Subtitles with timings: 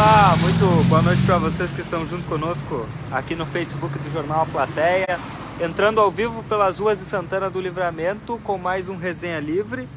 [0.00, 4.42] Olá, muito boa noite para vocês que estão junto conosco aqui no Facebook do Jornal
[4.42, 5.18] A Plateia.
[5.60, 9.88] Entrando ao vivo pelas ruas de Santana do Livramento com mais um Resenha Livre.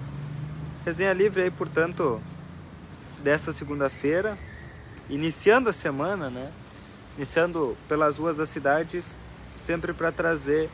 [0.83, 2.19] Resenha Livre aí, portanto,
[3.19, 4.35] dessa segunda-feira,
[5.07, 6.49] iniciando a semana, né?
[7.15, 9.19] Iniciando pelas ruas das cidades,
[9.55, 10.67] sempre para trazer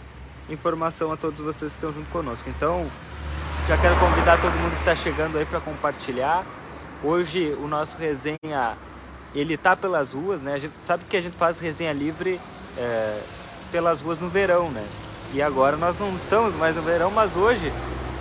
[0.49, 2.49] informação a todos vocês que estão junto conosco.
[2.49, 2.89] Então,
[3.67, 6.45] já quero convidar todo mundo que está chegando aí para compartilhar.
[7.03, 8.77] Hoje o nosso resenha
[9.39, 10.53] ele tá pelas ruas, né?
[10.53, 12.39] A gente sabe que a gente faz resenha livre
[12.77, 13.19] é,
[13.71, 14.83] pelas ruas no verão, né?
[15.33, 17.71] E agora nós não estamos mais no verão, mas hoje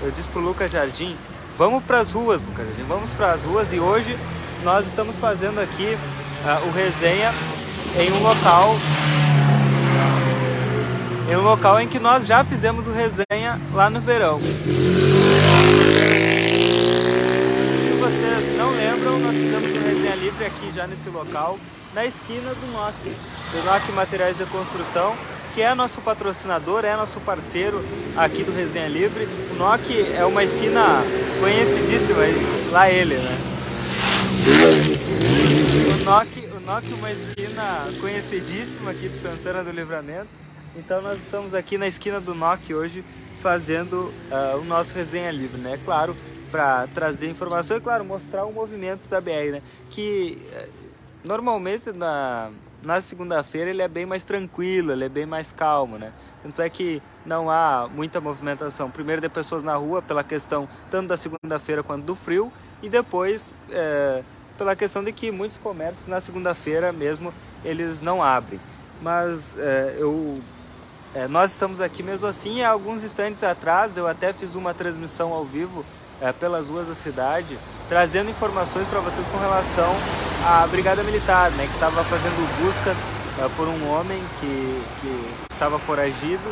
[0.03, 1.17] eu disse pro Lucas Jardim,
[1.57, 4.19] vamos para as ruas, Lucas Jardim, vamos para as ruas e hoje
[4.63, 5.97] nós estamos fazendo aqui
[6.45, 7.33] uh, o resenha
[7.99, 8.77] em um local
[11.29, 14.39] em um local em que nós já fizemos o resenha lá no verão.
[14.41, 14.47] Se
[17.99, 21.57] vocês não lembram, nós fizemos o resenha livre aqui já nesse local,
[21.95, 22.95] na esquina do NOC,
[23.53, 25.15] do NOC Materiais de Construção,
[25.55, 27.81] que é nosso patrocinador, é nosso parceiro
[28.17, 29.29] aqui do Resenha Livre.
[29.53, 31.01] O NOC é uma esquina
[31.39, 32.23] conhecidíssima,
[32.73, 33.39] lá ele, né?
[35.95, 40.29] O NOC, o NOC é uma esquina conhecidíssima aqui de Santana do Livramento.
[40.75, 43.05] Então nós estamos aqui na esquina do NOC hoje
[43.41, 45.79] fazendo uh, o nosso Resenha Livre, né?
[45.85, 46.17] Claro,
[46.57, 49.63] para trazer informação e, claro, mostrar o movimento da BR, né?
[49.91, 50.71] Que uh,
[51.23, 52.51] normalmente na
[52.83, 56.13] na segunda-feira ele é bem mais tranquilo, ele é bem mais calmo, né?
[56.43, 61.09] Tanto é que não há muita movimentação, primeiro de pessoas na rua, pela questão tanto
[61.09, 64.23] da segunda-feira quanto do frio, e depois é,
[64.57, 67.35] pela questão de que muitos comércios na segunda-feira mesmo
[67.65, 68.61] eles não abrem.
[69.03, 70.41] Mas é, eu,
[71.13, 75.33] é, nós estamos aqui mesmo assim, há alguns instantes atrás eu até fiz uma transmissão
[75.33, 75.85] ao vivo
[76.21, 79.95] é, pelas ruas da cidade, trazendo informações para vocês com relação
[80.45, 82.97] à Brigada Militar, né, que estava fazendo buscas
[83.39, 86.49] é, por um homem que, que estava foragido.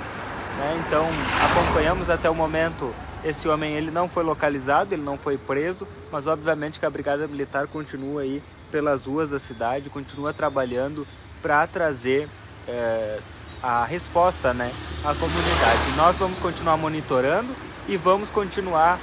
[0.58, 1.06] Né, então
[1.50, 2.94] acompanhamos até o momento
[3.25, 7.26] esse homem ele não foi localizado, ele não foi preso, mas obviamente que a Brigada
[7.26, 11.06] Militar continua aí pelas ruas da cidade, continua trabalhando
[11.41, 12.28] para trazer
[12.69, 13.19] é,
[13.62, 14.70] a resposta né,
[15.02, 15.96] à comunidade.
[15.96, 17.48] Nós vamos continuar monitorando
[17.88, 19.00] e vamos continuar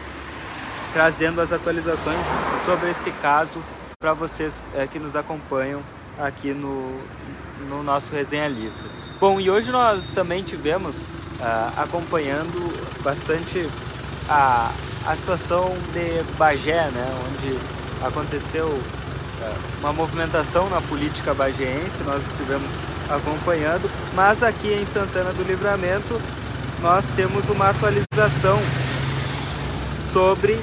[0.94, 2.26] trazendo as atualizações
[2.66, 3.64] sobre esse caso
[4.00, 5.82] para vocês é, que nos acompanham
[6.20, 7.00] aqui no,
[7.70, 8.90] no nosso Resenha Livre.
[9.20, 13.70] Bom, e hoje nós também tivemos uh, acompanhando bastante
[14.28, 14.72] a,
[15.06, 17.60] a situação de Bagé, né, onde
[18.04, 22.70] aconteceu uh, uma movimentação na política bagéense, nós estivemos
[23.10, 26.20] acompanhando, mas aqui em Santana do Livramento
[26.82, 28.58] nós temos uma atualização
[30.12, 30.60] sobre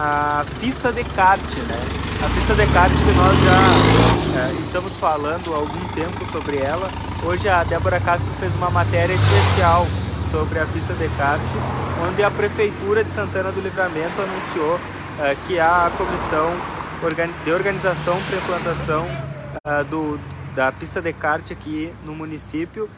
[0.00, 1.76] a pista de kart, né?
[2.24, 6.88] A pista de kart que nós já é, estamos falando há algum tempo sobre ela.
[7.24, 9.84] Hoje a Débora Castro fez uma matéria especial
[10.30, 11.42] sobre a pista de kart,
[12.08, 14.78] onde a Prefeitura de Santana do Livramento anunciou
[15.18, 16.52] é, que a comissão
[17.44, 19.04] de organização para implantação
[19.64, 20.18] é, do,
[20.54, 22.88] da pista de kart aqui no município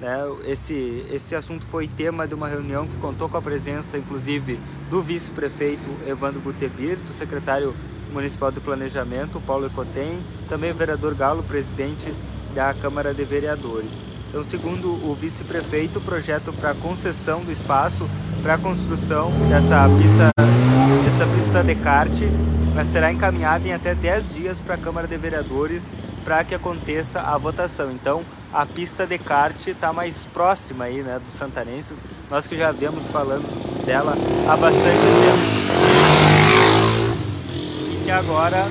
[0.00, 0.18] né?
[0.44, 5.02] Esse, esse assunto foi tema de uma reunião que contou com a presença, inclusive, do
[5.02, 7.74] vice-prefeito Evandro Gutebir, do secretário
[8.12, 10.18] municipal de planejamento, Paulo Ecotem,
[10.48, 12.12] também o vereador Galo, presidente
[12.54, 13.92] da Câmara de Vereadores.
[14.28, 18.08] Então, segundo o vice-prefeito, o projeto para concessão do espaço
[18.42, 20.30] para a construção dessa pista,
[21.04, 22.12] dessa pista de kart
[22.90, 25.92] será encaminhado em até 10 dias para a Câmara de Vereadores
[26.24, 27.90] para que aconteça a votação.
[27.90, 28.22] Então,
[28.52, 32.02] a pista de kart está mais próxima aí, né, dos santanenses.
[32.30, 33.46] Nós que já viemos falando
[33.84, 34.14] dela
[34.48, 35.60] há bastante tempo.
[37.92, 38.66] E que agora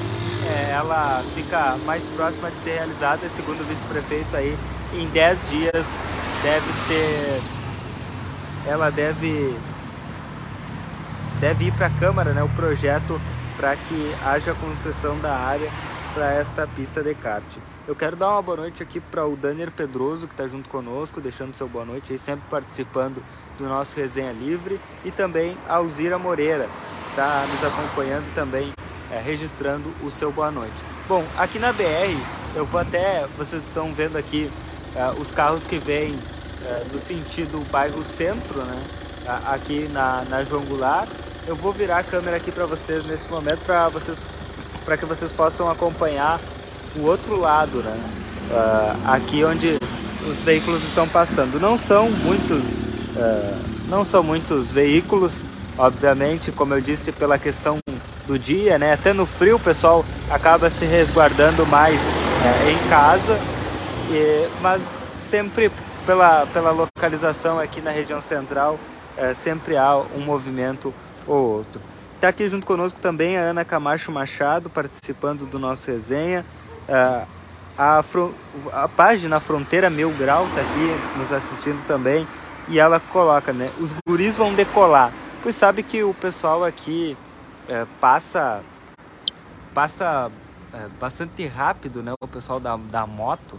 [0.48, 4.58] é, ela fica mais próxima de ser realizada, segundo o vice-prefeito aí,
[4.94, 5.86] em 10 dias
[6.44, 7.42] deve ser
[8.66, 9.56] ela deve
[11.40, 13.20] deve ir para a Câmara, né, o projeto
[13.56, 15.70] para que haja concessão da área
[16.14, 17.46] para esta pista de kart.
[17.88, 21.22] Eu quero dar uma boa noite aqui para o Daniel Pedroso, que está junto conosco,
[21.22, 23.24] deixando seu boa noite aí, sempre participando
[23.58, 26.68] do nosso Resenha Livre, e também a Alzira Moreira,
[27.10, 28.72] está nos acompanhando também,
[29.12, 30.76] é, registrando o seu boa noite.
[31.08, 32.16] Bom, aqui na BR,
[32.56, 34.50] eu vou até, vocês estão vendo aqui
[34.96, 36.18] é, os carros que vêm
[36.66, 38.84] é, do sentido bairro centro, né?
[39.46, 41.10] Aqui na, na João Goulart.
[41.46, 44.18] Eu vou virar a câmera aqui para vocês nesse momento para vocês
[44.89, 46.39] para que vocês possam acompanhar
[46.95, 47.95] o outro lado, né?
[48.50, 49.77] Uh, aqui onde
[50.27, 51.59] os veículos estão passando.
[51.59, 52.63] Não são muitos,
[53.15, 55.45] uh, não são muitos veículos,
[55.77, 57.77] obviamente, como eu disse, pela questão
[58.25, 58.94] do dia, né?
[58.94, 62.01] Até no frio o pessoal acaba se resguardando mais
[62.44, 63.39] é, em casa,
[64.09, 64.81] e, mas
[65.30, 65.71] sempre
[66.03, 68.80] pela, pela localização aqui na região central,
[69.15, 70.91] é, sempre há um movimento
[71.27, 71.88] ou outro.
[72.19, 76.45] Está aqui junto conosco também a Ana Camacho Machado, participando do nosso resenha.
[76.86, 77.25] É,
[77.77, 78.04] a,
[78.74, 82.27] a página Fronteira Mil Grau está aqui nos assistindo também.
[82.68, 83.71] E ela coloca, né?
[83.80, 85.13] Os guris vão decolar.
[85.42, 87.16] Pois sabe que o pessoal aqui
[87.69, 88.62] é, passa
[89.74, 90.30] passa
[90.74, 92.12] é, bastante rápido, né?
[92.22, 93.57] O pessoal da, da moto,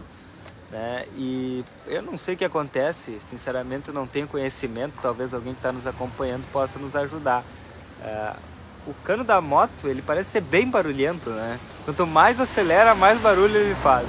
[0.69, 1.07] né?
[1.15, 4.99] E eu não sei o que acontece, sinceramente não tenho conhecimento.
[5.01, 7.43] Talvez alguém que está nos acompanhando possa nos ajudar.
[8.03, 8.50] É,
[8.87, 11.59] o cano da moto ele parece ser bem barulhento, né?
[11.85, 14.07] Quanto mais acelera, mais barulho ele faz.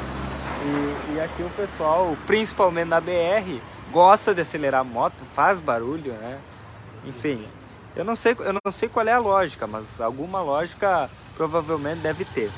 [0.64, 3.60] E, e aqui o pessoal, principalmente na BR,
[3.90, 6.38] gosta de acelerar a moto, faz barulho, né?
[7.04, 7.46] Enfim,
[7.96, 12.24] eu não sei, eu não sei qual é a lógica, mas alguma lógica provavelmente deve
[12.24, 12.50] ter.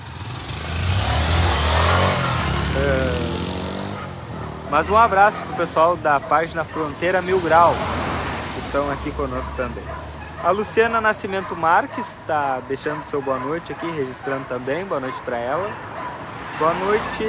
[2.77, 3.25] Uh,
[4.71, 7.75] mas um abraço pro pessoal da página Fronteira Mil Grau,
[8.55, 9.85] que estão aqui conosco também.
[10.45, 14.85] A Luciana Nascimento Marques está deixando seu boa noite aqui, registrando também.
[14.85, 15.71] Boa noite para ela.
[16.59, 17.25] Boa noite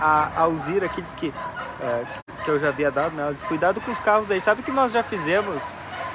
[0.00, 1.32] a Alzira aqui diz que,
[1.80, 2.02] é,
[2.44, 3.22] que eu já havia dado, né?
[3.22, 4.40] Ela diz, cuidado com os carros aí.
[4.40, 5.62] Sabe o que nós já fizemos?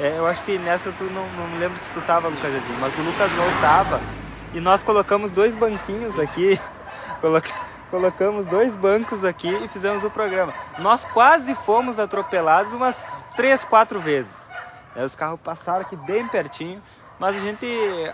[0.01, 2.99] É, eu acho que nessa tu não, não lembro se tu tava, Lucas Jardim, mas
[2.99, 4.01] o Lucas não tava.
[4.53, 6.59] E nós colocamos dois banquinhos aqui.
[7.89, 10.53] colocamos dois bancos aqui e fizemos o programa.
[10.77, 13.01] Nós quase fomos atropelados umas
[13.33, 14.42] três, quatro vezes.
[14.95, 16.81] É, os carros passaram aqui bem pertinho,
[17.19, 17.65] mas a gente,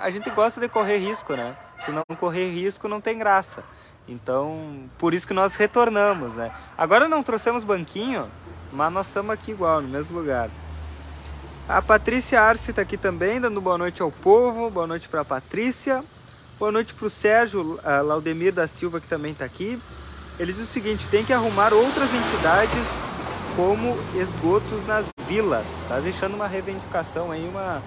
[0.02, 1.56] a gente gosta de correr risco, né?
[1.80, 3.64] Se não correr risco, não tem graça.
[4.08, 6.52] Então, por isso que nós retornamos, né?
[6.78, 8.30] Agora não trouxemos banquinho,
[8.72, 10.50] mas nós estamos aqui igual, no mesmo lugar.
[11.68, 14.72] A Patrícia Arce está aqui também, dando boa noite ao povo.
[14.72, 16.04] Boa noite para a Patrícia.
[16.58, 19.80] Boa noite para o Sérgio Laudemir da Silva, que também está aqui.
[20.40, 22.88] Ele diz o seguinte: tem que arrumar outras entidades
[23.56, 25.68] como esgotos nas vilas.
[25.84, 27.84] Está deixando uma reivindicação aí, uma,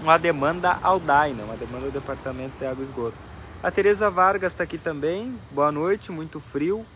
[0.00, 1.42] uma demanda ao DAI, né?
[1.42, 3.16] uma demanda do Departamento de Água e Esgoto.
[3.60, 5.36] A Tereza Vargas está aqui também.
[5.50, 6.86] Boa noite, muito frio.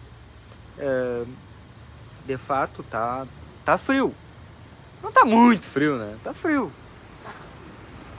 [0.78, 1.24] É,
[2.24, 3.26] de fato, tá,
[3.64, 4.14] tá frio.
[5.02, 6.14] Não tá muito frio, né?
[6.22, 6.70] Tá frio.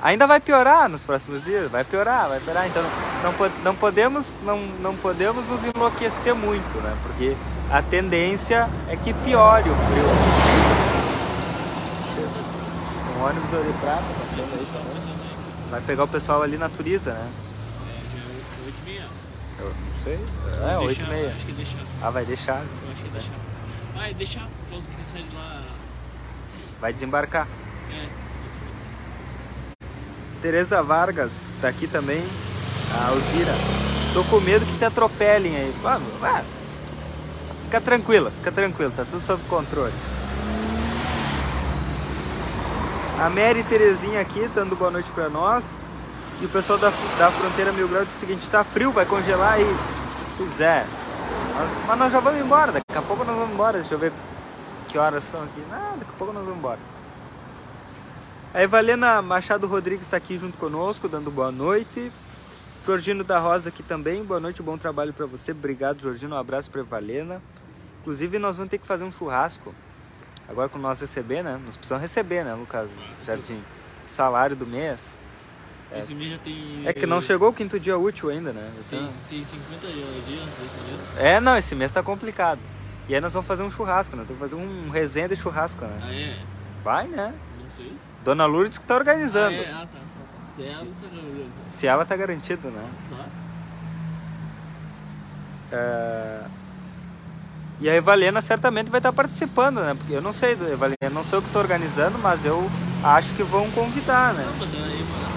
[0.01, 2.67] Ainda vai piorar nos próximos dias, vai piorar, vai piorar.
[2.67, 2.83] Então
[3.23, 3.33] não,
[3.63, 6.97] não, podemos, não, não podemos nos enlouquecer muito, né?
[7.03, 7.37] Porque
[7.69, 10.38] a tendência é que piore o frio.
[13.19, 14.47] Um ônibus Ouro Prata também.
[15.69, 17.29] Vai pegar o pessoal ali na Turiza, né?
[17.85, 19.05] É, 8 e meia.
[19.59, 20.19] Eu não sei.
[20.71, 21.27] É, 8 e meia.
[21.27, 21.79] Acho que deixar.
[22.01, 22.63] Ah, vai deixar.
[22.63, 23.31] Eu acho que deixar.
[23.93, 25.63] Vai deixar, causa que sai de lá.
[26.79, 27.45] Vai desembarcar.
[27.91, 28.07] É.
[30.41, 32.23] Tereza Vargas tá aqui também.
[32.93, 33.53] A Alzira.
[34.13, 35.75] Tô com medo que te atropelem aí.
[35.83, 36.45] Mano, vai.
[37.65, 39.93] Fica tranquila, fica tranquila, tá tudo sob controle.
[43.19, 45.81] A Mary Terezinha aqui dando boa noite para nós.
[46.41, 49.55] E o pessoal da, da fronteira Mil Graus diz o seguinte, tá frio, vai congelar
[49.55, 49.65] aí.
[50.37, 50.85] Pois é.
[51.53, 53.79] Nós, mas nós já vamos embora, daqui a pouco nós vamos embora.
[53.79, 54.13] Deixa eu ver
[54.87, 55.61] que horas são aqui.
[55.69, 56.79] Ah, daqui a pouco nós vamos embora.
[58.53, 62.09] A Evalena Machado Rodrigues está aqui junto conosco, dando boa noite.
[62.85, 65.51] Jorgino da Rosa aqui também, boa noite, bom trabalho para você.
[65.51, 66.37] Obrigado, Jorgino.
[66.37, 67.41] Um abraço para Evalena.
[67.99, 69.75] Inclusive, nós vamos ter que fazer um churrasco.
[70.49, 71.59] Agora, com nós receber, né?
[71.63, 72.89] Nós precisamos receber, né, Lucas
[73.25, 73.61] Jardim?
[74.07, 75.15] Salário do mês.
[75.91, 75.99] É.
[75.99, 76.87] Esse mês já tem.
[76.87, 78.71] É que não chegou o quinto dia útil ainda, né?
[78.89, 82.59] Tem, tem 50 dias, É, não, esse mês tá complicado.
[83.07, 84.23] E aí nós vamos fazer um churrasco, né?
[84.27, 85.99] Temos que fazer um resenha de churrasco, né?
[86.03, 86.39] Ah, é?
[86.83, 87.33] Vai, né?
[87.61, 87.91] Não sei.
[88.23, 89.55] Dona Lourdes que tá organizando.
[89.55, 89.71] Ah, é?
[89.71, 89.99] Ah, tá.
[90.57, 91.65] Se ela tá.
[91.65, 92.17] Se ela tá
[92.69, 92.89] né?
[93.09, 93.31] Claro.
[95.71, 96.58] É...
[97.81, 99.95] E a Evalena certamente vai estar participando, né?
[99.97, 102.69] Porque eu não sei, Evalena, não sei o que estou organizando, mas eu
[103.01, 104.43] acho que vão convidar, né?
[104.45, 104.75] Não, mas se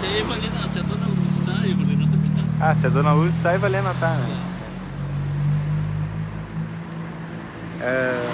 [0.06, 2.42] a Evalena, se a Dona Lourdes está, a Evalena também tá.
[2.60, 4.36] Ah, se a Dona Lourdes está, a Evalena tá, né?
[7.80, 8.28] É...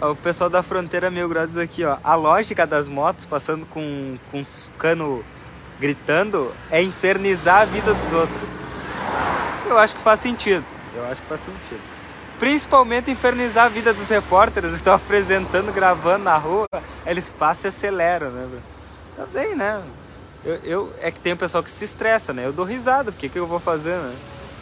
[0.04, 1.96] o pessoal da Fronteira Mil Graus aqui, ó.
[2.04, 4.42] A lógica das motos passando com, com
[4.78, 5.24] cano
[5.80, 8.50] gritando é infernizar a vida dos outros.
[9.66, 10.62] Eu acho que faz sentido.
[10.94, 11.93] Eu acho que faz sentido.
[12.38, 16.66] Principalmente infernizar a vida dos repórteres que estão apresentando, gravando na rua,
[17.06, 18.48] eles passam e aceleram, né?
[19.16, 19.82] Também, né?
[20.44, 22.44] Eu, eu, é que tem o pessoal que se estressa, né?
[22.44, 24.14] Eu dou risada, porque que eu vou fazer, né?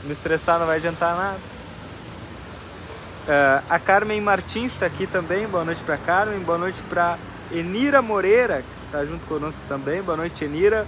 [0.05, 1.39] Me estressar não vai adiantar nada.
[3.23, 5.47] Uh, a Carmen Martins está aqui também.
[5.47, 6.41] Boa noite para Carmen.
[6.41, 7.17] Boa noite para
[7.51, 10.03] Enira Moreira, que está junto conosco também.
[10.03, 10.87] Boa noite, Enira.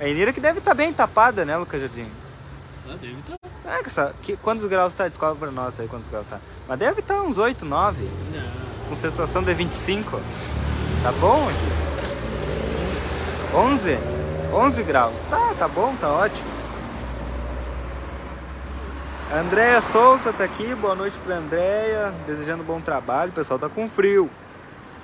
[0.00, 2.08] A Enira que deve estar bem tapada, né, Lucas Jardim?
[2.88, 3.45] Ah, deve estar.
[3.66, 3.90] É, que
[4.22, 5.08] que, quantos graus tá?
[5.08, 6.38] Descobre pra nós aí quantos graus tá.
[6.68, 8.88] Mas deve estar uns 8, 9, Não.
[8.88, 10.20] com sensação de 25.
[11.02, 13.56] Tá bom aqui?
[13.56, 13.98] 11?
[14.52, 15.14] 11 graus.
[15.28, 16.56] Tá, tá bom, tá ótimo.
[19.32, 23.32] A Andréia Souza tá aqui, boa noite pra Andréia, desejando bom trabalho.
[23.32, 24.30] O pessoal tá com frio.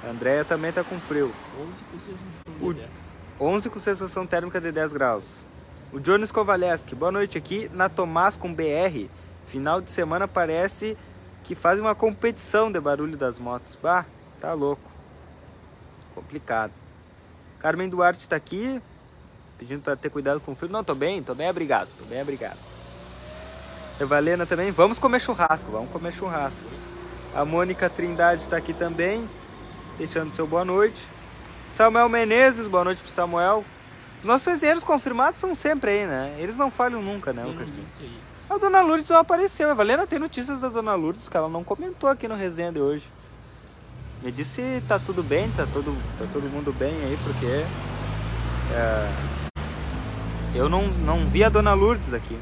[0.07, 1.33] A Andréia também tá com frio.
[1.61, 2.16] 11 com 6
[3.40, 5.45] O- 11 com sensação térmica de 10 graus.
[5.93, 9.11] O Jones Kovaleski, boa noite aqui na Tomás com BR.
[9.45, 10.97] Final de semana parece
[11.45, 13.79] que faz uma competição de barulho das motos.
[13.81, 14.07] Bah,
[14.41, 14.91] tá louco.
[16.15, 16.73] Complicado.
[17.59, 18.81] Carmen Duarte tá aqui,
[19.59, 20.73] pedindo para ter cuidado com o frio.
[20.73, 22.59] Não, tô bem, tô bem obrigado, tô bem obrigado.
[24.01, 26.65] Evalena também, vamos comer churrasco, vamos comer churrasco.
[27.35, 29.29] A Mônica Trindade tá aqui também,
[29.99, 31.07] deixando seu boa noite.
[31.71, 33.63] Samuel Menezes, boa noite pro Samuel.
[34.23, 36.37] Os nossos resenheiros confirmados são sempre aí, né?
[36.38, 37.67] Eles não falham nunca, né, Lucas?
[37.67, 38.09] não sei.
[38.49, 39.69] A Dona Lourdes não apareceu.
[39.69, 42.79] A Valena tem notícias da Dona Lourdes que ela não comentou aqui no resenha de
[42.79, 43.11] hoje.
[44.23, 47.64] Me disse se tá tudo bem, tá todo, tá todo mundo bem aí, porque
[48.73, 49.12] é,
[50.55, 52.38] eu não, não vi a Dona Lourdes aqui.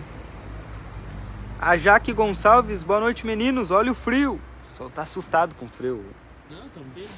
[1.59, 4.35] A Jaque Gonçalves, boa noite meninos, olha o frio.
[4.35, 6.05] O pessoal tá assustado com o frio
[6.51, 7.09] Não, também,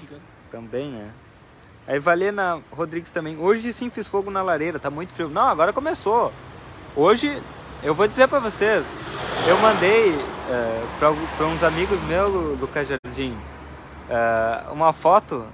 [0.53, 1.11] também, né?
[1.87, 3.37] Aí Valena Rodrigues também.
[3.39, 5.29] Hoje sim fiz fogo na lareira, tá muito frio.
[5.29, 6.33] Não, agora começou.
[6.95, 7.43] Hoje,
[7.83, 8.85] eu vou dizer pra vocês,
[9.49, 10.15] eu mandei
[10.51, 13.37] é, pra, pra uns amigos meus, Lu- Lucas Jardim,
[14.09, 15.45] é, uma foto.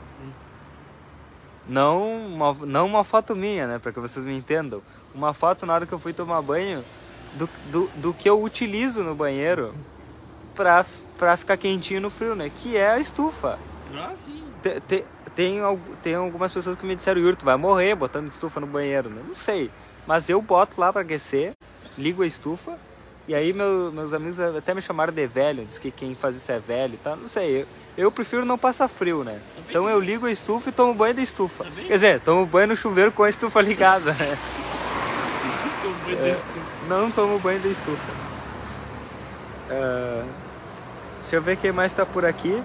[1.69, 3.79] Não uma, não uma foto minha, né?
[3.79, 4.83] Pra que vocês me entendam.
[5.15, 6.83] Uma foto na hora que eu fui tomar banho
[7.35, 9.75] do, do, do que eu utilizo no banheiro
[10.55, 10.85] pra,
[11.19, 12.51] pra ficar quentinho no frio, né?
[12.55, 13.59] Que é a estufa.
[13.95, 14.45] Ah, sim.
[14.63, 15.05] Te- te-
[15.39, 15.61] tem,
[16.03, 19.23] tem algumas pessoas que me disseram, Yuri, tu vai morrer botando estufa no banheiro, né?
[19.25, 19.71] Não sei.
[20.05, 21.53] Mas eu boto lá pra aquecer,
[21.97, 22.77] ligo a estufa,
[23.29, 26.51] e aí meu- meus amigos até me chamaram de velho, diz que quem faz isso
[26.51, 27.15] é velho e tal.
[27.15, 27.67] Não sei, eu,
[27.97, 29.41] eu prefiro não passar frio, né?
[29.59, 31.63] Então eu ligo a estufa e tomo banho da estufa.
[31.63, 31.71] Tá?
[31.71, 34.37] Quer dizer, tomo banho no chuveiro com a estufa ligada, né?
[36.11, 36.37] É.
[36.89, 38.13] Não tomo banho da estufa.
[39.71, 40.25] Ah,
[41.21, 42.61] deixa eu ver quem mais tá por aqui.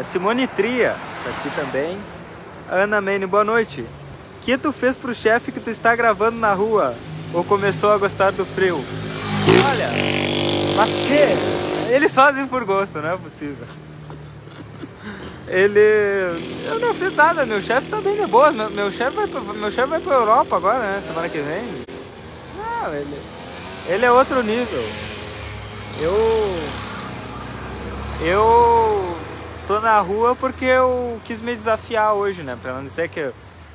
[0.00, 1.98] A Simone Tria tá aqui também.
[2.70, 3.82] Ana Mene, boa noite.
[3.82, 6.94] O que tu fez pro chefe que tu está gravando na rua?
[7.34, 8.82] Ou começou a gostar do frio?
[9.70, 9.90] Olha,
[10.74, 11.92] mas que?
[11.92, 13.66] Eles fazem por gosto, não é possível.
[15.46, 15.78] Ele.
[16.64, 18.50] Eu não fiz nada, meu chefe tá bem de boa.
[18.52, 21.02] Meu, meu chefe vai, meu chefe vai pra Europa agora, né?
[21.06, 21.84] Semana que vem.
[22.56, 23.20] Não, ele.
[23.86, 24.82] Ele é outro nível.
[26.00, 26.70] Eu.
[28.22, 29.09] Eu
[29.70, 32.58] tô na rua porque eu quis me desafiar hoje, né?
[32.60, 33.34] Pra não dizer que eu,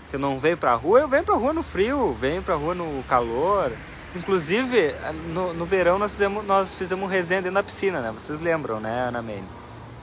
[0.09, 2.75] que eu não venho pra rua, eu venho pra rua no frio, venho pra rua
[2.75, 3.71] no calor.
[4.13, 4.93] Inclusive,
[5.33, 8.11] no, no verão nós fizemos, nós fizemos um resenha dentro da piscina, né?
[8.11, 9.47] Vocês lembram, né, Ana Mene?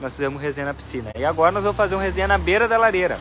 [0.01, 1.11] Nós fizemos um resenha na piscina.
[1.15, 3.19] E agora nós vamos fazer um resenha na beira da lareira.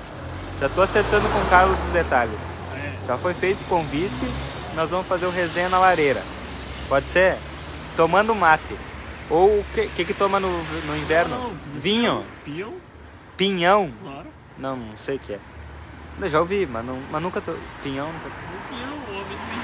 [0.58, 2.40] Já tô acertando com o Carlos os detalhes.
[3.06, 4.32] Já foi feito o convite,
[4.74, 6.22] nós vamos fazer o resenha na lareira.
[6.88, 7.36] Pode ser?
[7.98, 8.78] Tomando mate.
[9.30, 11.36] Ou o que, que que toma no, no inverno?
[11.36, 12.24] Não, Vinho?
[12.44, 12.74] Pião,
[13.36, 13.92] Pinhão?
[14.02, 14.26] claro.
[14.58, 15.40] Não, não sei o que é.
[16.20, 17.54] Eu já ouvi, mas, não, mas nunca tô.
[17.82, 18.52] Pinhão nunca tô.
[19.10, 19.62] Homem vinho.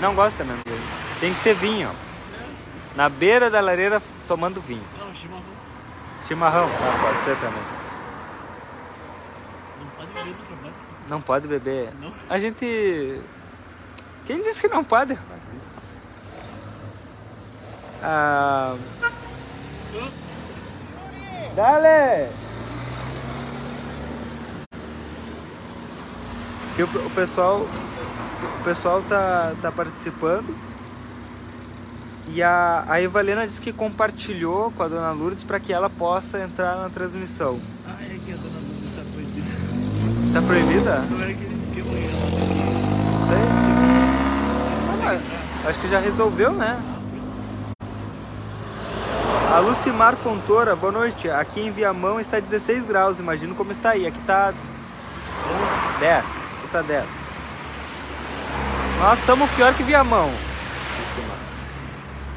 [0.00, 0.56] Não também.
[0.56, 0.82] do vinho.
[1.20, 1.90] Tem que ser vinho.
[2.94, 4.84] Na beira da lareira tomando vinho.
[4.98, 5.42] Não, chimarrão.
[6.26, 6.68] Chimarrão?
[6.68, 7.62] Ah, pode ser também.
[9.80, 10.74] Não pode beber no trabalho.
[11.08, 11.92] Não pode beber.
[12.00, 12.12] Não.
[12.28, 13.20] A gente.
[14.26, 15.18] Quem disse que não pode?
[18.02, 18.76] Ah.
[21.54, 22.28] Dale!
[26.76, 27.66] Que o, o pessoal.
[28.60, 30.54] O pessoal tá, tá participando.
[32.28, 36.38] E a, a Evalena disse que compartilhou com a dona Lourdes para que ela possa
[36.38, 37.58] entrar na transmissão.
[37.86, 39.50] Ah, é que a dona Lúcia tá proibida.
[40.32, 40.98] Tá proibida?
[41.10, 42.10] Não é aquele esquema aí.
[43.18, 43.38] Não sei.
[45.02, 46.80] Mas acho que já resolveu, né?
[49.60, 51.28] A Lucimar Fontoura, boa noite.
[51.28, 54.06] Aqui em Viamão está 16 graus, imagino como está aí.
[54.06, 54.54] Aqui tá
[55.98, 56.24] 10.
[56.24, 57.10] Aqui tá 10.
[59.00, 60.30] Nós estamos pior que Viamão.
[60.30, 61.36] Lucimar.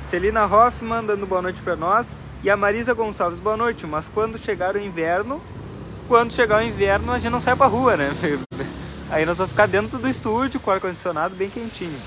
[0.05, 2.17] Celina Hoffman dando boa noite para nós.
[2.43, 3.87] E a Marisa Gonçalves, boa noite.
[3.87, 5.41] Mas quando chegar o inverno,
[6.09, 8.11] quando chegar o inverno, a gente não sai pra rua, né?
[9.09, 12.01] Aí nós vamos ficar dentro do estúdio com ar-condicionado bem quentinho.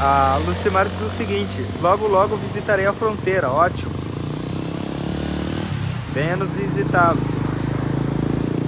[0.00, 3.92] A Lucimar diz o seguinte: logo logo visitarei a fronteira, ótimo.
[6.12, 7.48] Venha nos visitar, Lucimar.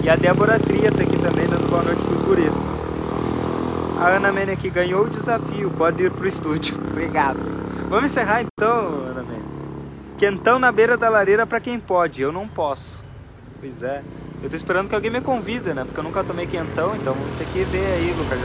[0.02, 2.54] E a Débora Tria tá aqui também dando boa noite pros guris.
[4.00, 6.76] A Ana Mene aqui ganhou o desafio, pode ir pro estúdio.
[6.90, 7.38] Obrigado.
[7.88, 9.44] Vamos encerrar então, Ana Mene.
[10.18, 13.04] Quentão na beira da lareira para quem pode, eu não posso.
[13.60, 14.02] Pois é.
[14.42, 15.84] Eu tô esperando que alguém me convida, né?
[15.84, 18.40] Porque eu nunca tomei quentão, então vamos ter que ver aí, Lucas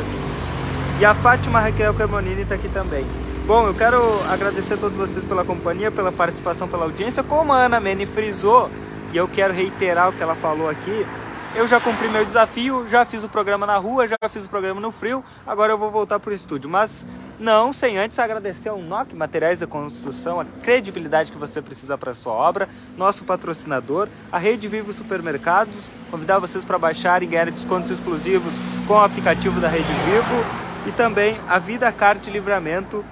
[0.98, 3.06] E a Fátima Raquel Camonini tá aqui também.
[3.46, 7.22] Bom, eu quero agradecer a todos vocês pela companhia, pela participação, pela audiência.
[7.22, 8.72] Como a Ana Mene frisou,
[9.12, 11.06] e eu quero reiterar o que ela falou aqui,
[11.54, 14.80] eu já cumpri meu desafio, já fiz o programa na rua, já fiz o programa
[14.80, 16.70] no frio, agora eu vou voltar para o estúdio.
[16.70, 17.06] Mas
[17.38, 22.14] não sem antes agradecer ao NOC Materiais da Construção, a credibilidade que você precisa para
[22.14, 27.92] sua obra, nosso patrocinador, a Rede Vivo Supermercados, convidar vocês para baixarem e ganhar descontos
[27.92, 28.54] exclusivos
[28.88, 33.04] com o aplicativo da Rede Vivo e também a Vida Carte Livramento,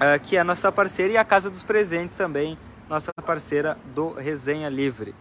[0.00, 4.12] eh, que é a nossa parceira, e a Casa dos Presentes também, nossa parceira do
[4.12, 5.14] Resenha Livre.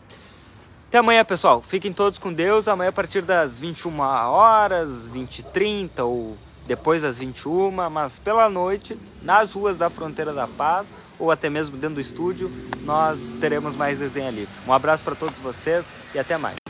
[0.88, 1.62] Até amanhã, pessoal.
[1.62, 2.68] Fiquem todos com Deus.
[2.68, 8.50] Amanhã a partir das 21 horas, 20 e 30 ou depois das 21, mas pela
[8.50, 12.52] noite, nas ruas da Fronteira da Paz ou até mesmo dentro do estúdio,
[12.84, 14.54] nós teremos mais desenho livre.
[14.68, 16.61] Um abraço para todos vocês e até mais.